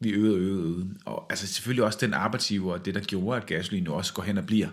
vi 0.00 0.10
øvede 0.10 0.34
og 0.34 0.40
øvede, 0.40 0.62
øvede. 0.62 0.94
Og 1.04 1.26
altså 1.30 1.46
selvfølgelig 1.46 1.84
også 1.84 1.98
den 2.00 2.14
arbejdsgiver, 2.14 2.78
det 2.78 2.94
der 2.94 3.00
gjorde, 3.00 3.40
at 3.40 3.46
gasolin 3.46 3.84
jo 3.84 3.94
også 3.94 4.14
går 4.14 4.22
hen 4.22 4.38
og 4.38 4.46
bliver 4.46 4.68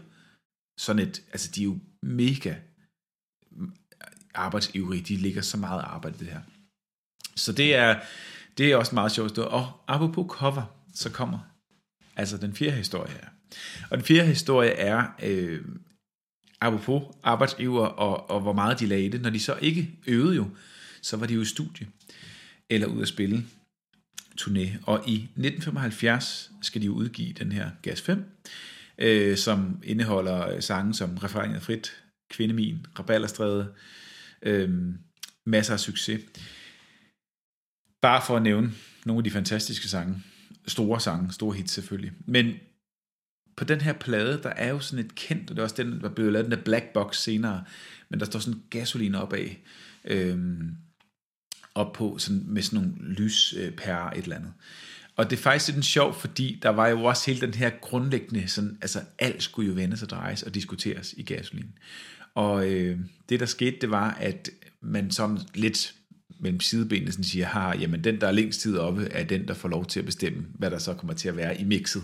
sådan 0.77 1.01
et, 1.01 1.21
altså 1.31 1.51
de 1.55 1.61
er 1.61 1.65
jo 1.65 1.79
mega 2.03 2.55
arbejdsivrige, 4.33 5.01
de 5.01 5.15
ligger 5.15 5.41
så 5.41 5.57
meget 5.57 5.81
arbejde 5.81 6.15
i 6.15 6.19
det 6.19 6.27
her. 6.27 6.41
Så 7.39 7.51
det 7.51 7.75
er, 7.75 7.99
det 8.57 8.71
er 8.71 8.75
også 8.75 8.95
meget 8.95 9.11
sjovt. 9.11 9.37
Og 9.37 9.71
apropos 9.87 10.25
cover, 10.29 10.63
så 10.95 11.09
kommer 11.09 11.39
altså 12.15 12.37
den 12.37 12.55
fjerde 12.55 12.77
historie 12.77 13.11
her. 13.11 13.27
Og 13.89 13.97
den 13.97 14.05
fjerde 14.05 14.27
historie 14.27 14.69
er, 14.69 15.03
øh, 15.23 15.61
apropos 16.61 17.03
arbejdsgiver 17.23 17.85
og, 17.85 18.29
og 18.29 18.41
hvor 18.41 18.53
meget 18.53 18.79
de 18.79 18.85
lagde 18.85 19.05
i 19.05 19.09
det. 19.09 19.21
Når 19.21 19.29
de 19.29 19.39
så 19.39 19.57
ikke 19.61 19.89
øvede 20.07 20.35
jo, 20.35 20.47
så 21.01 21.17
var 21.17 21.25
de 21.25 21.33
jo 21.33 21.41
i 21.41 21.45
studie 21.45 21.87
eller 22.69 22.87
ud 22.87 23.01
at 23.01 23.07
spille 23.07 23.45
turné. 24.41 24.69
Og 24.83 25.03
i 25.07 25.15
1975 25.15 26.51
skal 26.61 26.81
de 26.81 26.85
jo 26.85 26.93
udgive 26.93 27.33
den 27.33 27.51
her 27.51 27.69
Gas 27.81 28.01
5, 28.01 28.23
øh, 28.97 29.37
som 29.37 29.81
indeholder 29.83 30.49
øh, 30.49 30.61
sange 30.61 30.93
som 30.93 31.17
Refereret 31.17 31.61
frit, 31.61 32.03
Kvindemin, 32.29 32.85
Rabalderstræde, 32.99 33.73
øh, 34.41 34.69
masser 35.45 35.73
af 35.73 35.79
succes. 35.79 36.21
Bare 38.01 38.21
for 38.27 38.35
at 38.35 38.43
nævne 38.43 38.71
nogle 39.05 39.19
af 39.19 39.23
de 39.23 39.31
fantastiske 39.31 39.87
sange. 39.87 40.23
Store 40.67 40.99
sange, 40.99 41.33
store 41.33 41.55
hits 41.55 41.71
selvfølgelig. 41.73 42.11
Men 42.25 42.53
på 43.57 43.63
den 43.63 43.81
her 43.81 43.93
plade, 43.93 44.39
der 44.43 44.49
er 44.49 44.69
jo 44.69 44.79
sådan 44.79 45.05
et 45.05 45.15
kendt, 45.15 45.49
og 45.49 45.55
det 45.55 45.61
er 45.61 45.63
også 45.63 45.83
den, 45.83 46.01
der 46.01 46.09
blev 46.09 46.31
lavet 46.31 46.45
den 46.45 46.51
der 46.51 46.63
black 46.63 46.85
box 46.93 47.17
senere, 47.17 47.63
men 48.09 48.19
der 48.19 48.25
står 48.25 48.39
sådan 48.39 48.61
gasoline 48.69 49.21
op 49.21 49.33
af, 49.33 49.61
øhm, 50.05 50.75
op 51.75 51.93
på 51.93 52.17
sådan, 52.17 52.43
med 52.47 52.61
sådan 52.61 52.79
nogle 52.79 53.13
lyspærer 53.13 54.05
øh, 54.05 54.17
et 54.17 54.23
eller 54.23 54.35
andet. 54.35 54.53
Og 55.15 55.29
det 55.29 55.37
er 55.37 55.41
faktisk 55.41 55.75
lidt 55.75 55.85
sjovt, 55.85 56.15
fordi 56.15 56.59
der 56.61 56.69
var 56.69 56.87
jo 56.87 57.03
også 57.03 57.31
hele 57.31 57.41
den 57.47 57.53
her 57.53 57.69
grundlæggende, 57.81 58.47
sådan, 58.47 58.77
altså 58.81 59.01
alt 59.19 59.43
skulle 59.43 59.67
jo 59.67 59.73
vendes 59.73 60.03
og 60.03 60.09
drejes 60.09 60.43
og 60.43 60.55
diskuteres 60.55 61.13
i 61.17 61.23
gasolin. 61.23 61.73
Og 62.35 62.71
øh, 62.71 62.99
det 63.29 63.39
der 63.39 63.45
skete, 63.45 63.77
det 63.81 63.91
var, 63.91 64.11
at 64.11 64.49
man 64.81 65.11
som 65.11 65.39
lidt 65.55 65.95
mellem 66.39 66.59
sidebenene 66.59 67.11
sådan 67.11 67.23
siger, 67.23 67.45
har, 67.45 67.75
jamen 67.75 68.03
den, 68.03 68.21
der 68.21 68.27
er 68.27 68.31
længst 68.31 68.61
tid 68.61 68.77
oppe, 68.77 69.07
er 69.11 69.23
den, 69.23 69.47
der 69.47 69.53
får 69.53 69.69
lov 69.69 69.85
til 69.85 69.99
at 69.99 70.05
bestemme, 70.05 70.45
hvad 70.53 70.71
der 70.71 70.77
så 70.77 70.93
kommer 70.93 71.13
til 71.13 71.29
at 71.29 71.37
være 71.37 71.61
i 71.61 71.63
mixet. 71.63 72.03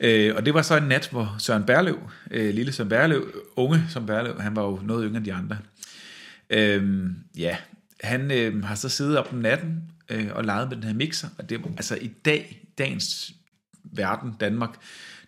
Øh, 0.00 0.34
og 0.36 0.46
det 0.46 0.54
var 0.54 0.62
så 0.62 0.76
en 0.76 0.88
nat, 0.88 1.08
hvor 1.10 1.36
Søren 1.38 1.64
Berlev, 1.64 1.98
øh, 2.30 2.54
lille 2.54 2.72
Søren 2.72 2.88
Berlev, 2.88 3.42
unge 3.56 3.82
som 3.88 4.06
Berlev, 4.06 4.40
han 4.40 4.56
var 4.56 4.62
jo 4.62 4.80
noget 4.84 5.04
yngre 5.04 5.16
end 5.16 5.24
de 5.24 5.32
andre, 5.32 5.58
øh, 6.50 7.10
ja, 7.38 7.56
han 8.00 8.30
øh, 8.30 8.64
har 8.64 8.74
så 8.74 8.88
siddet 8.88 9.18
op 9.18 9.32
om 9.32 9.38
natten 9.38 9.82
øh, 10.08 10.28
og 10.30 10.44
leget 10.44 10.68
med 10.68 10.76
den 10.76 10.84
her 10.84 10.94
mixer, 10.94 11.28
og 11.38 11.50
det 11.50 11.60
altså 11.76 11.98
i 12.00 12.10
dag, 12.24 12.62
dagens 12.78 13.34
verden, 13.84 14.32
Danmark, 14.40 14.78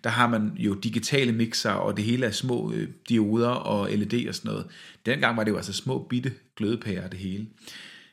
der 0.05 0.11
har 0.11 0.29
man 0.29 0.53
jo 0.57 0.75
digitale 0.75 1.33
mixer, 1.33 1.71
og 1.71 1.97
det 1.97 2.05
hele 2.05 2.27
er 2.27 2.31
små 2.31 2.73
øh, 2.73 2.89
dioder 3.09 3.49
og 3.49 3.91
LED 3.91 4.29
og 4.29 4.35
sådan 4.35 4.51
noget. 4.51 4.67
Dengang 5.07 5.37
var 5.37 5.45
det 5.45 5.51
jo 5.51 5.57
altså 5.57 5.73
små 5.73 6.07
bitte 6.11 6.33
glødepærer 6.57 7.09
det 7.09 7.19
hele. 7.19 7.47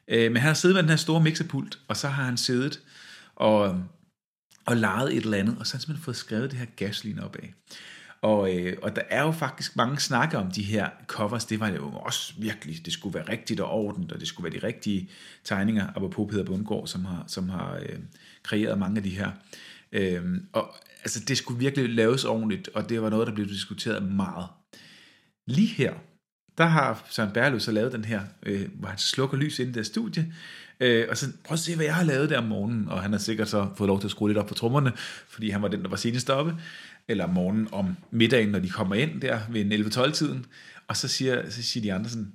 Øh, 0.07 0.31
men 0.31 0.41
han 0.41 0.47
har 0.47 0.53
siddet 0.53 0.75
med 0.75 0.83
den 0.83 0.89
her 0.89 0.95
store 0.95 1.21
mixerpult, 1.24 1.79
og 1.88 1.97
så 1.97 2.07
har 2.07 2.24
han 2.24 2.38
siddet 2.38 2.81
og, 3.35 3.83
og 4.65 4.77
lejet 4.77 5.17
et 5.17 5.24
eller 5.24 5.38
andet, 5.38 5.57
og 5.59 5.67
så 5.67 5.74
har 5.74 5.77
han 5.77 5.81
simpelthen 5.81 6.03
fået 6.03 6.17
skrevet 6.17 6.51
det 6.51 6.59
her 6.59 6.65
gaslin 6.75 7.19
op 7.19 7.35
af. 7.35 7.53
Og, 8.21 8.55
øh, 8.55 8.77
og 8.81 8.95
der 8.95 9.01
er 9.09 9.24
jo 9.24 9.31
faktisk 9.31 9.75
mange 9.75 10.00
snakker 10.00 10.38
om 10.38 10.51
de 10.51 10.63
her 10.63 10.89
covers. 11.07 11.45
Det 11.45 11.59
var 11.59 11.69
jo 11.69 11.91
også 11.91 12.33
virkelig, 12.38 12.85
det 12.85 12.93
skulle 12.93 13.13
være 13.13 13.29
rigtigt 13.29 13.59
og 13.59 13.69
ordentligt, 13.69 14.12
og 14.12 14.19
det 14.19 14.27
skulle 14.27 14.51
være 14.51 14.62
de 14.62 14.67
rigtige 14.67 15.09
tegninger. 15.43 15.88
Apropos 15.95 16.31
Peter 16.31 16.43
Bundgaard, 16.43 16.88
som 16.88 17.05
har, 17.05 17.24
som 17.27 17.50
har 17.50 17.79
øh, 17.81 18.00
kreeret 18.43 18.79
mange 18.79 18.97
af 18.97 19.03
de 19.03 19.09
her. 19.09 19.31
Øh, 19.91 20.24
og 20.53 20.75
altså, 21.03 21.19
det 21.27 21.38
skulle 21.38 21.59
virkelig 21.59 21.89
laves 21.89 22.25
ordentligt, 22.25 22.67
og 22.67 22.89
det 22.89 23.01
var 23.01 23.09
noget, 23.09 23.27
der 23.27 23.33
blev 23.33 23.47
diskuteret 23.47 24.03
meget. 24.03 24.47
Lige 25.47 25.67
her, 25.67 25.93
der 26.57 26.65
har 26.65 27.05
Søren 27.09 27.31
Berløs 27.31 27.63
så 27.63 27.71
lavet 27.71 27.91
den 27.91 28.05
her, 28.05 28.21
øh, 28.43 28.67
hvor 28.74 28.89
han 28.89 28.97
slukker 28.97 29.38
lys 29.38 29.59
ind 29.59 29.69
i 29.69 29.74
deres 29.74 29.88
studie, 29.88 30.33
øh, 30.79 31.07
og 31.09 31.17
så 31.17 31.25
prøv 31.43 31.53
at 31.53 31.59
se, 31.59 31.75
hvad 31.75 31.85
jeg 31.85 31.95
har 31.95 32.03
lavet 32.03 32.29
der 32.29 32.38
om 32.38 32.43
morgenen, 32.43 32.89
og 32.89 33.01
han 33.01 33.12
har 33.12 33.19
sikkert 33.19 33.50
så 33.50 33.69
fået 33.77 33.88
lov 33.88 34.00
til 34.00 34.07
at 34.07 34.12
skrue 34.12 34.29
lidt 34.29 34.38
op 34.38 34.47
på 34.47 34.53
trommerne, 34.53 34.91
fordi 35.29 35.50
han 35.50 35.62
var 35.62 35.67
den, 35.67 35.81
der 35.81 35.89
var 35.89 35.95
senest 35.95 36.29
oppe, 36.29 36.55
eller 37.07 37.24
om 37.24 37.29
morgenen 37.29 37.67
om 37.71 37.95
middagen, 38.12 38.50
når 38.50 38.59
de 38.59 38.69
kommer 38.69 38.95
ind 38.95 39.21
der 39.21 39.39
ved 39.50 39.95
11-12-tiden, 39.95 40.45
og 40.88 40.97
så 40.97 41.07
siger, 41.07 41.50
så 41.50 41.63
siger 41.63 41.81
de 41.81 41.93
andre 41.93 42.09
sådan, 42.09 42.31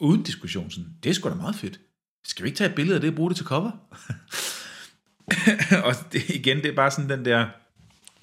uden 0.00 0.22
diskussion, 0.22 0.70
sådan, 0.70 0.90
det 1.02 1.10
er 1.10 1.14
sgu 1.14 1.28
da 1.28 1.34
meget 1.34 1.56
fedt. 1.56 1.80
Skal 2.24 2.42
vi 2.42 2.48
ikke 2.48 2.56
tage 2.56 2.70
et 2.70 2.76
billede 2.76 2.94
af 2.94 3.00
det 3.00 3.10
og 3.10 3.16
bruge 3.16 3.30
det 3.30 3.36
til 3.36 3.46
cover? 3.46 3.70
og 5.86 5.94
det, 6.12 6.28
igen, 6.28 6.56
det 6.56 6.66
er 6.66 6.74
bare 6.74 6.90
sådan 6.90 7.10
den 7.10 7.24
der 7.24 7.48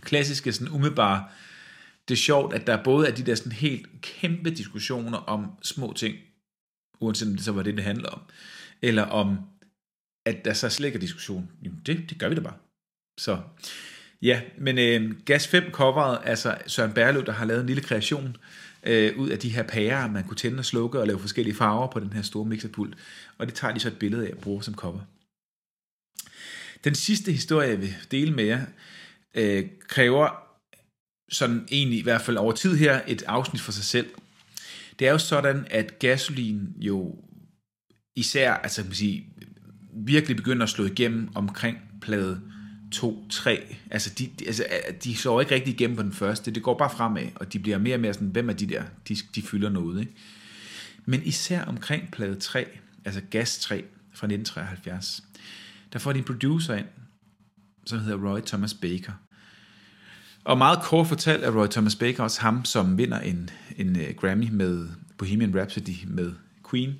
klassiske, 0.01 0.53
sådan 0.53 0.73
umiddelbare, 0.73 1.23
det 2.07 2.13
er 2.13 2.17
sjovt, 2.17 2.53
at 2.53 2.67
der 2.67 2.83
både 2.83 3.07
er 3.07 3.15
de 3.15 3.23
der 3.23 3.35
sådan 3.35 3.51
helt 3.51 3.87
kæmpe 4.01 4.49
diskussioner 4.49 5.17
om 5.17 5.51
små 5.61 5.93
ting, 5.93 6.15
uanset 6.99 7.27
om 7.27 7.35
det 7.35 7.45
så 7.45 7.51
var 7.51 7.63
det, 7.63 7.75
det 7.75 7.83
handler 7.83 8.09
om, 8.09 8.21
eller 8.81 9.03
om, 9.03 9.37
at 10.25 10.45
der 10.45 10.53
så 10.53 10.69
slet 10.69 10.87
ikke 10.87 10.95
er 10.95 10.99
diskussion. 10.99 11.51
Jamen, 11.63 11.81
det, 11.85 12.09
det 12.09 12.19
gør 12.19 12.29
vi 12.29 12.35
da 12.35 12.41
bare. 12.41 12.57
Så 13.19 13.41
ja, 14.21 14.41
men 14.57 14.77
øh, 14.77 15.21
Gas 15.25 15.47
5 15.47 15.71
coveret, 15.71 16.19
altså 16.23 16.57
Søren 16.67 16.93
Berlev, 16.93 17.25
der 17.25 17.31
har 17.31 17.45
lavet 17.45 17.61
en 17.61 17.67
lille 17.67 17.83
kreation 17.83 18.37
øh, 18.83 19.17
ud 19.17 19.29
af 19.29 19.39
de 19.39 19.49
her 19.49 19.63
pærer, 19.63 20.09
man 20.09 20.23
kunne 20.23 20.37
tænde 20.37 20.59
og 20.59 20.65
slukke 20.65 20.99
og 20.99 21.07
lave 21.07 21.19
forskellige 21.19 21.55
farver 21.55 21.87
på 21.87 21.99
den 21.99 22.13
her 22.13 22.21
store 22.21 22.45
mixerpult, 22.45 22.97
og 23.37 23.47
det 23.47 23.55
tager 23.55 23.73
de 23.73 23.79
så 23.79 23.87
et 23.87 23.99
billede 23.99 24.27
af 24.27 24.31
at 24.31 24.37
bruge 24.37 24.63
som 24.63 24.75
cover. 24.75 24.99
Den 26.83 26.95
sidste 26.95 27.31
historie, 27.31 27.69
jeg 27.69 27.81
vil 27.81 27.95
dele 28.11 28.33
med 28.33 28.43
jer, 28.43 28.65
øh, 29.35 29.65
kræver 29.87 30.52
sådan 31.33 31.67
egentlig 31.71 31.99
i 31.99 32.03
hvert 32.03 32.21
fald 32.21 32.37
over 32.37 32.51
tid 32.51 32.75
her 32.77 33.01
et 33.07 33.23
afsnit 33.27 33.61
for 33.61 33.71
sig 33.71 33.83
selv. 33.83 34.07
Det 34.99 35.07
er 35.07 35.11
jo 35.11 35.17
sådan, 35.17 35.67
at 35.69 35.99
gasolin 35.99 36.69
jo 36.77 37.15
især, 38.15 38.53
altså 38.53 38.81
kan 38.81 38.89
man 38.89 38.95
sige, 38.95 39.25
virkelig 39.93 40.37
begynder 40.37 40.63
at 40.63 40.69
slå 40.69 40.85
igennem 40.85 41.29
omkring 41.35 41.77
plade 42.01 42.41
2, 42.91 43.27
3. 43.29 43.75
Altså 43.91 44.09
de, 44.17 44.29
de, 44.39 44.47
altså, 44.47 44.65
de 45.03 45.15
slår 45.15 45.41
ikke 45.41 45.55
rigtig 45.55 45.73
igennem 45.73 45.97
på 45.97 46.03
den 46.03 46.13
første. 46.13 46.51
Det 46.51 46.63
går 46.63 46.77
bare 46.77 46.89
fremad, 46.89 47.27
og 47.35 47.53
de 47.53 47.59
bliver 47.59 47.77
mere 47.77 47.95
og 47.95 47.99
mere 47.99 48.13
sådan, 48.13 48.27
hvem 48.27 48.49
er 48.49 48.53
de 48.53 48.67
der? 48.67 48.83
De, 49.07 49.15
de 49.35 49.41
fylder 49.41 49.69
noget, 49.69 49.99
ikke? 49.99 50.13
Men 51.05 51.23
især 51.23 51.65
omkring 51.65 52.11
plade 52.11 52.35
3, 52.35 52.65
altså 53.05 53.21
Gas 53.29 53.59
3 53.59 53.75
fra 54.13 54.27
1973, 54.27 55.23
der 55.93 55.99
får 55.99 56.13
de 56.13 56.19
en 56.19 56.25
producer 56.25 56.75
ind, 56.75 56.87
som 57.85 57.99
hedder 57.99 58.29
Roy 58.29 58.39
Thomas 58.39 58.73
Baker. 58.73 59.13
Og 60.43 60.57
meget 60.57 60.79
kort 60.81 61.07
fortalt 61.07 61.43
er 61.43 61.51
Roy 61.51 61.67
Thomas 61.67 61.95
Baker 61.95 62.23
også 62.23 62.41
ham, 62.41 62.65
som 62.65 62.97
vinder 62.97 63.19
en, 63.19 63.49
en 63.77 63.99
øh, 63.99 64.15
Grammy 64.17 64.49
med 64.51 64.87
Bohemian 65.17 65.55
Rhapsody 65.55 66.05
med 66.07 66.31
Queen. 66.69 66.95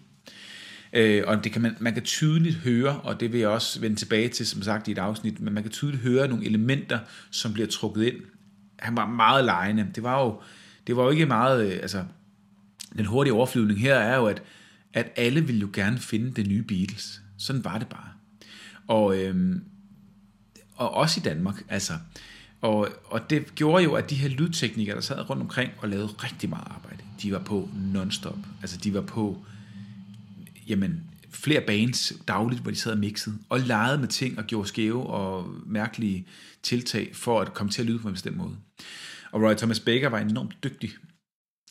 Øh, 0.94 1.24
og 1.28 1.44
det 1.44 1.52
kan 1.52 1.62
man, 1.62 1.76
man 1.80 1.94
kan 1.94 2.04
tydeligt 2.04 2.56
høre, 2.56 3.00
og 3.02 3.20
det 3.20 3.32
vil 3.32 3.40
jeg 3.40 3.50
også 3.50 3.80
vende 3.80 3.96
tilbage 3.96 4.30
til, 4.30 4.48
som 4.48 4.62
sagt 4.62 4.88
i 4.88 4.92
et 4.92 4.98
afsnit, 4.98 5.40
men 5.40 5.54
man 5.54 5.64
kan 5.64 5.72
tydeligt 5.72 6.04
høre 6.04 6.28
nogle 6.28 6.46
elementer, 6.46 7.00
som 7.32 7.54
bliver 7.54 7.68
trukket 7.68 8.04
ind. 8.04 8.16
Han 8.80 8.96
var 8.96 9.06
meget 9.06 9.46
lejende. 9.46 9.88
Det 9.96 10.04
var 10.04 10.24
jo, 10.24 10.42
det 10.88 10.96
var 10.96 11.04
jo 11.04 11.10
ikke 11.10 11.26
meget, 11.26 11.66
øh, 11.66 11.80
altså, 11.82 12.04
den 12.98 13.06
hurtige 13.06 13.34
overflyvning 13.34 13.80
her 13.80 13.96
er 13.96 14.16
jo, 14.16 14.26
at, 14.26 14.44
at 14.94 15.12
alle 15.16 15.48
vil 15.48 15.60
jo 15.60 15.70
gerne 15.74 15.98
finde 15.98 16.32
det 16.32 16.48
nye 16.48 16.64
Beatles. 16.64 17.22
Sådan 17.38 17.64
var 17.64 17.78
det 17.78 17.88
bare. 17.88 18.10
Og, 18.88 19.18
øhm, 19.18 19.64
og 20.76 20.94
også 20.94 21.20
i 21.20 21.24
Danmark, 21.24 21.64
altså. 21.70 21.94
Og, 22.64 22.90
og 23.06 23.30
det 23.30 23.56
gjorde 23.56 23.84
jo, 23.84 23.94
at 23.94 24.10
de 24.10 24.16
her 24.16 24.30
lydteknikere, 24.30 24.96
der 24.96 25.02
sad 25.02 25.30
rundt 25.30 25.42
omkring 25.42 25.72
og 25.78 25.90
lavede 25.90 26.08
rigtig 26.08 26.50
meget 26.50 26.68
arbejde, 26.68 27.04
de 27.22 27.32
var 27.32 27.40
på 27.40 27.70
non-stop. 27.94 28.38
Altså 28.62 28.78
de 28.78 28.94
var 28.94 29.02
på, 29.02 29.46
jamen, 30.68 31.04
flere 31.30 31.62
bands 31.68 32.14
dagligt, 32.28 32.62
hvor 32.62 32.72
de 32.72 32.78
sad 32.78 32.92
og 32.92 32.98
mixede, 32.98 33.36
og 33.50 33.60
legede 33.60 33.98
med 33.98 34.08
ting 34.08 34.40
og 34.40 34.46
gjorde 34.46 34.68
skæve 34.68 35.08
og 35.08 35.48
mærkelige 35.66 36.28
tiltag 36.64 37.10
for 37.14 37.42
at 37.42 37.54
komme 37.54 37.72
til 37.72 37.82
at 37.82 37.86
lyde 37.86 38.00
på 38.00 38.08
en 38.08 38.14
bestemt 38.14 38.38
måde. 38.38 38.56
Og 39.32 39.42
Roy 39.42 39.54
Thomas 39.54 39.80
Baker 39.80 40.10
var 40.10 40.20
enormt 40.20 40.64
dygtig. 40.64 40.90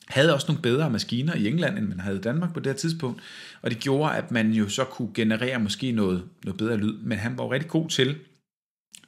Havde 0.08 0.34
også 0.34 0.46
nogle 0.48 0.62
bedre 0.62 0.90
maskiner 0.90 1.34
i 1.34 1.48
England, 1.48 1.78
end 1.78 1.88
man 1.88 2.00
havde 2.00 2.16
i 2.16 2.20
Danmark 2.20 2.54
på 2.54 2.60
det 2.60 2.72
her 2.72 2.76
tidspunkt, 2.78 3.20
og 3.62 3.70
det 3.70 3.78
gjorde, 3.78 4.16
at 4.16 4.30
man 4.30 4.52
jo 4.52 4.68
så 4.68 4.84
kunne 4.84 5.10
generere 5.14 5.58
måske 5.58 5.92
noget, 5.92 6.24
noget 6.44 6.58
bedre 6.58 6.76
lyd, 6.76 6.98
men 6.98 7.18
han 7.18 7.38
var 7.38 7.44
jo 7.44 7.52
rigtig 7.52 7.70
god 7.70 7.88
til 7.88 8.16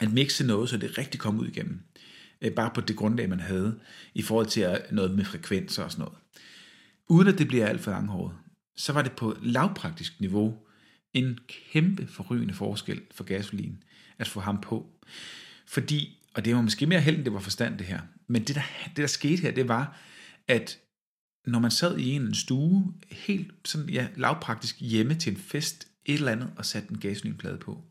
at 0.00 0.12
mixe 0.12 0.46
noget, 0.46 0.70
så 0.70 0.76
det 0.76 0.98
rigtig 0.98 1.20
kom 1.20 1.40
ud 1.40 1.46
igennem. 1.46 1.80
Øh, 2.40 2.52
bare 2.52 2.70
på 2.74 2.80
det 2.80 2.96
grundlag, 2.96 3.28
man 3.28 3.40
havde, 3.40 3.80
i 4.14 4.22
forhold 4.22 4.46
til 4.46 4.78
noget 4.92 5.10
med 5.10 5.24
frekvenser 5.24 5.82
og 5.82 5.90
sådan 5.90 6.02
noget. 6.02 6.18
Uden 7.08 7.28
at 7.28 7.38
det 7.38 7.48
bliver 7.48 7.66
alt 7.66 7.80
for 7.80 7.90
langhåret, 7.90 8.34
så 8.76 8.92
var 8.92 9.02
det 9.02 9.12
på 9.12 9.36
lavpraktisk 9.42 10.20
niveau 10.20 10.58
en 11.12 11.38
kæmpe 11.72 12.06
forrygende 12.06 12.54
forskel 12.54 13.00
for 13.10 13.24
gasolin 13.24 13.82
at 14.18 14.28
få 14.28 14.40
ham 14.40 14.60
på. 14.60 14.86
Fordi, 15.66 16.18
og 16.34 16.44
det 16.44 16.54
var 16.54 16.62
måske 16.62 16.86
mere 16.86 17.00
held, 17.00 17.16
end 17.16 17.24
det 17.24 17.32
var 17.32 17.40
forstand 17.40 17.78
det 17.78 17.86
her, 17.86 18.00
men 18.26 18.44
det 18.44 18.54
der, 18.56 18.62
det 18.86 18.96
der 18.96 19.06
skete 19.06 19.42
her, 19.42 19.50
det 19.50 19.68
var, 19.68 19.98
at 20.48 20.78
når 21.46 21.58
man 21.58 21.70
sad 21.70 21.98
i 21.98 22.10
en 22.10 22.34
stue, 22.34 22.94
helt 23.10 23.52
sådan, 23.64 23.88
ja, 23.88 24.08
lavpraktisk 24.16 24.80
hjemme 24.80 25.14
til 25.14 25.32
en 25.32 25.38
fest, 25.38 25.88
et 26.04 26.14
eller 26.14 26.32
andet, 26.32 26.50
og 26.56 26.66
satte 26.66 26.90
en 26.90 26.98
gasolinplade 26.98 27.58
på, 27.58 27.84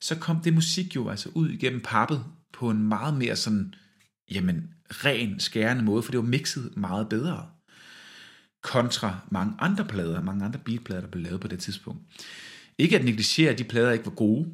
så 0.00 0.16
kom 0.18 0.40
det 0.40 0.54
musik 0.54 0.96
jo 0.96 1.08
altså 1.08 1.28
ud 1.34 1.48
igennem 1.48 1.80
pappet 1.80 2.24
på 2.52 2.70
en 2.70 2.82
meget 2.88 3.14
mere 3.14 3.36
sådan, 3.36 3.74
jamen, 4.30 4.70
ren, 4.90 5.40
skærende 5.40 5.82
måde, 5.82 6.02
for 6.02 6.10
det 6.10 6.18
var 6.18 6.26
mixet 6.26 6.76
meget 6.76 7.08
bedre 7.08 7.46
kontra 8.62 9.18
mange 9.30 9.54
andre 9.58 9.84
plader, 9.84 10.22
mange 10.22 10.44
andre 10.44 10.58
beatplader, 10.58 11.00
der 11.00 11.08
blev 11.08 11.24
lavet 11.24 11.40
på 11.40 11.48
det 11.48 11.58
tidspunkt. 11.58 12.00
Ikke 12.78 12.98
at 12.98 13.04
negligere, 13.04 13.52
at 13.52 13.58
de 13.58 13.64
plader 13.64 13.92
ikke 13.92 14.06
var 14.06 14.12
gode, 14.12 14.52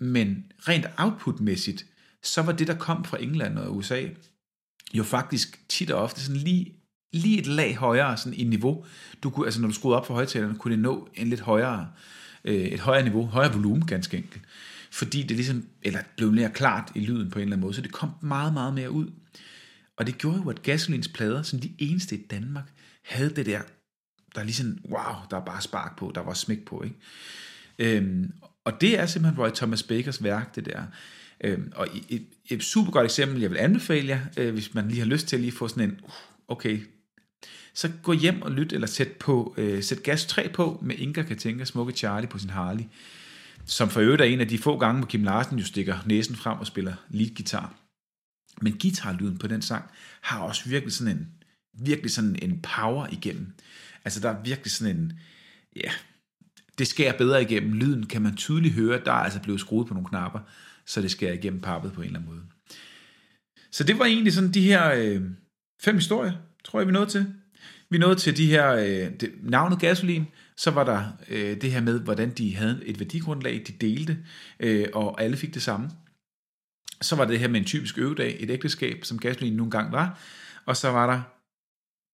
men 0.00 0.44
rent 0.68 0.86
outputmæssigt, 0.96 1.86
så 2.22 2.42
var 2.42 2.52
det, 2.52 2.66
der 2.66 2.74
kom 2.74 3.04
fra 3.04 3.22
England 3.22 3.58
og 3.58 3.76
USA, 3.76 4.02
jo 4.94 5.02
faktisk 5.02 5.68
tit 5.68 5.90
og 5.90 6.02
ofte 6.02 6.20
sådan 6.20 6.40
lige, 6.40 6.72
lige 7.12 7.38
et 7.38 7.46
lag 7.46 7.76
højere 7.76 8.16
sådan 8.16 8.38
i 8.38 8.44
niveau. 8.44 8.84
Du 9.22 9.30
kunne, 9.30 9.46
altså 9.46 9.60
når 9.60 9.68
du 9.68 9.74
skruede 9.74 9.98
op 9.98 10.06
for 10.06 10.14
højtalerne, 10.14 10.58
kunne 10.58 10.74
det 10.74 10.82
nå 10.82 11.08
en 11.14 11.28
lidt 11.28 11.40
højere, 11.40 11.90
øh, 12.44 12.54
et 12.54 12.80
højere 12.80 13.02
niveau, 13.02 13.26
højere 13.26 13.52
volumen 13.52 13.86
ganske 13.86 14.16
enkelt 14.16 14.42
fordi 14.94 15.22
det 15.22 15.36
ligesom, 15.36 15.66
eller 15.82 15.98
blev 16.16 16.32
mere 16.32 16.50
klart 16.50 16.92
i 16.94 17.00
lyden 17.00 17.30
på 17.30 17.38
en 17.38 17.42
eller 17.42 17.56
anden 17.56 17.60
måde, 17.60 17.74
så 17.74 17.80
det 17.80 17.92
kom 17.92 18.10
meget, 18.22 18.52
meget 18.52 18.74
mere 18.74 18.90
ud. 18.90 19.06
Og 19.96 20.06
det 20.06 20.18
gjorde 20.18 20.36
jo, 20.36 20.50
at 20.50 20.62
Gasolins 20.62 21.08
plader, 21.08 21.42
som 21.42 21.58
de 21.60 21.72
eneste 21.78 22.16
i 22.16 22.26
Danmark, 22.26 22.64
havde 23.04 23.30
det 23.30 23.46
der, 23.46 23.60
der 24.34 24.40
er 24.40 24.44
ligesom, 24.44 24.78
wow, 24.88 25.14
der 25.30 25.36
er 25.36 25.44
bare 25.44 25.60
spark 25.60 25.98
på, 25.98 26.12
der 26.14 26.20
var 26.20 26.34
smæk 26.34 26.64
på, 26.64 26.82
ikke? 26.82 26.96
Øhm, 27.78 28.32
og 28.64 28.80
det 28.80 28.98
er 28.98 29.06
simpelthen 29.06 29.44
Roy 29.44 29.50
Thomas 29.50 29.82
Bakers 29.82 30.22
værk, 30.22 30.54
det 30.54 30.66
der. 30.66 30.82
Øhm, 31.44 31.72
og 31.74 31.88
et, 32.08 32.26
et 32.46 32.62
super 32.62 32.92
godt 32.92 33.04
eksempel, 33.04 33.40
jeg 33.40 33.50
vil 33.50 33.58
anbefale 33.58 34.08
jer, 34.08 34.20
øh, 34.36 34.52
hvis 34.52 34.74
man 34.74 34.88
lige 34.88 35.00
har 35.00 35.06
lyst 35.06 35.26
til 35.26 35.36
at 35.36 35.40
lige 35.40 35.52
få 35.52 35.68
sådan 35.68 35.90
en, 35.90 36.00
uh, 36.02 36.10
okay, 36.48 36.80
så 37.74 37.90
gå 38.02 38.12
hjem 38.12 38.42
og 38.42 38.50
lyt, 38.50 38.72
eller 38.72 38.86
sæt, 38.86 39.12
på, 39.12 39.54
øh, 39.58 39.82
sæt 39.82 40.02
gas 40.02 40.26
3 40.26 40.48
på 40.48 40.80
med 40.82 40.96
Inga 40.98 41.22
Katinka, 41.22 41.64
Smukke 41.64 41.92
Charlie 41.92 42.28
på 42.28 42.38
sin 42.38 42.50
Harley 42.50 42.84
som 43.66 43.90
for 43.90 44.00
øvrigt 44.00 44.22
er 44.22 44.26
en 44.26 44.40
af 44.40 44.48
de 44.48 44.58
få 44.58 44.78
gange, 44.78 44.98
hvor 44.98 45.06
Kim 45.06 45.24
Larsen 45.24 45.58
jo 45.58 45.64
stikker 45.64 45.98
næsen 46.06 46.36
frem 46.36 46.58
og 46.58 46.66
spiller 46.66 46.94
lead 47.08 47.34
guitar. 47.34 47.74
Men 48.60 48.78
guitarlyden 48.78 49.38
på 49.38 49.46
den 49.46 49.62
sang 49.62 49.84
har 50.20 50.40
også 50.40 50.68
virkelig 50.68 50.92
sådan 50.92 51.16
en, 51.16 51.28
virkelig 51.78 52.10
sådan 52.10 52.36
en 52.42 52.60
power 52.62 53.06
igennem. 53.12 53.52
Altså 54.04 54.20
der 54.20 54.30
er 54.30 54.42
virkelig 54.42 54.70
sådan 54.70 54.96
en, 54.96 55.12
ja, 55.76 55.90
det 56.78 56.86
skærer 56.86 57.18
bedre 57.18 57.42
igennem. 57.42 57.72
Lyden 57.72 58.06
kan 58.06 58.22
man 58.22 58.36
tydeligt 58.36 58.74
høre, 58.74 59.00
der 59.04 59.12
er 59.12 59.24
altså 59.24 59.40
blevet 59.40 59.60
skruet 59.60 59.88
på 59.88 59.94
nogle 59.94 60.08
knapper, 60.08 60.40
så 60.86 61.02
det 61.02 61.10
skærer 61.10 61.32
igennem 61.32 61.60
pappet 61.60 61.92
på 61.92 62.00
en 62.00 62.06
eller 62.06 62.18
anden 62.18 62.34
måde. 62.34 62.42
Så 63.70 63.84
det 63.84 63.98
var 63.98 64.04
egentlig 64.04 64.32
sådan 64.32 64.52
de 64.52 64.62
her 64.62 64.92
øh, 64.92 65.22
fem 65.82 65.94
historier, 65.94 66.32
tror 66.64 66.80
jeg 66.80 66.86
vi 66.86 66.92
nåede 66.92 67.10
til. 67.10 67.34
Vi 67.90 67.98
nåede 67.98 68.16
til 68.16 68.36
de 68.36 68.46
her, 68.46 68.72
øh, 68.72 69.12
det, 69.20 69.32
navnet 69.42 69.80
gasolin, 69.80 70.26
så 70.56 70.70
var 70.70 70.84
der 70.84 71.04
øh, 71.28 71.60
det 71.60 71.72
her 71.72 71.80
med, 71.80 72.00
hvordan 72.00 72.30
de 72.30 72.56
havde 72.56 72.82
et 72.86 72.98
værdigrundlag, 72.98 73.62
de 73.66 73.72
delte, 73.72 74.18
øh, 74.60 74.86
og 74.92 75.22
alle 75.22 75.36
fik 75.36 75.54
det 75.54 75.62
samme. 75.62 75.90
Så 77.02 77.16
var 77.16 77.24
det 77.24 77.38
her 77.38 77.48
med 77.48 77.60
en 77.60 77.66
typisk 77.66 77.98
øvedag, 77.98 78.36
et 78.40 78.50
ægteskab, 78.50 79.04
som 79.04 79.18
gasolin 79.18 79.52
nogle 79.52 79.70
gange 79.70 79.92
var, 79.92 80.18
og 80.66 80.76
så 80.76 80.88
var 80.88 81.06
der 81.06 81.22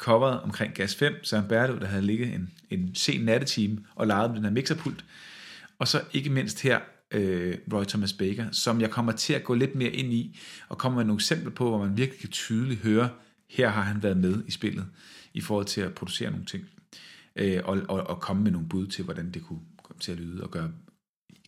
coveret 0.01 0.41
omkring 0.41 0.75
Gas 0.75 0.95
5, 0.95 1.25
Søren 1.25 1.49
Bertel, 1.49 1.81
der 1.81 1.87
havde 1.87 2.03
ligget 2.03 2.35
en, 2.35 2.51
en 2.71 2.95
sen 2.95 3.25
nattetime 3.25 3.79
og 3.95 4.07
leget 4.07 4.31
med 4.31 4.37
den 4.37 4.45
her 4.45 4.53
mixerpult. 4.53 5.05
Og 5.79 5.89
så 5.89 6.03
ikke 6.13 6.31
mindst 6.31 6.63
her 6.63 6.81
øh, 7.11 7.59
Roy 7.73 7.85
Thomas 7.85 8.13
Baker, 8.13 8.51
som 8.53 8.81
jeg 8.81 8.91
kommer 8.91 9.13
til 9.13 9.33
at 9.33 9.45
gå 9.45 9.55
lidt 9.55 9.75
mere 9.75 9.91
ind 9.91 10.13
i, 10.13 10.39
og 10.69 10.79
kommer 10.79 10.97
med 10.97 11.05
nogle 11.05 11.19
eksempler 11.19 11.51
på, 11.51 11.69
hvor 11.69 11.79
man 11.79 11.97
virkelig 11.97 12.21
kan 12.21 12.29
tydeligt 12.29 12.81
høre, 12.81 13.09
her 13.51 13.69
har 13.69 13.83
han 13.83 14.03
været 14.03 14.17
med 14.17 14.43
i 14.47 14.51
spillet, 14.51 14.87
i 15.35 15.41
forhold 15.41 15.67
til 15.67 15.81
at 15.81 15.95
producere 15.95 16.31
nogle 16.31 16.47
ting, 16.47 16.65
øh, 17.41 17.63
og, 17.65 17.83
og, 17.89 18.07
og 18.07 18.21
komme 18.21 18.43
med 18.43 18.51
nogle 18.51 18.69
bud 18.69 18.87
til, 18.87 19.05
hvordan 19.05 19.31
det 19.31 19.43
kunne 19.43 19.61
komme 19.83 20.01
til 20.01 20.13
at 20.13 20.19
lyde, 20.19 20.43
og 20.43 20.51
gøre, 20.51 20.73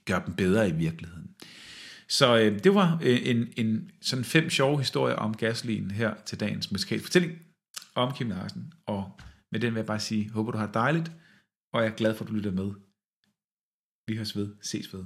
gøre 0.05 0.23
dem 0.27 0.35
bedre 0.35 0.69
i 0.69 0.73
virkeligheden. 0.73 1.35
Så 2.09 2.39
øh, 2.39 2.65
det 2.65 2.75
var 2.75 3.01
øh, 3.03 3.19
en, 3.23 3.53
en 3.57 3.91
sådan 4.01 4.25
fem 4.25 4.51
sjove 4.51 4.79
historier 4.79 5.17
om 5.17 5.37
gaslinen 5.37 5.91
her 5.91 6.15
til 6.27 6.41
dagens 6.41 6.73
musikalske 6.73 7.05
fortælling 7.05 7.39
om 7.95 8.15
Kim 8.15 8.29
Larsen. 8.29 8.73
Og 8.87 9.21
med 9.53 9.61
den 9.61 9.75
vil 9.75 9.79
jeg 9.79 9.87
bare 9.87 10.01
sige, 10.01 10.31
håber 10.31 10.53
du 10.53 10.59
har 10.59 10.67
det 10.67 10.75
dejligt, 10.75 11.13
og 11.73 11.83
jeg 11.83 11.91
er 11.91 11.97
glad 11.97 12.15
for, 12.15 12.25
at 12.25 12.31
du 12.31 12.35
lytter 12.35 12.51
med. 12.51 12.73
Vi 14.07 14.17
høres 14.17 14.37
ved. 14.37 14.55
Ses 14.63 14.95
ved. 14.95 15.05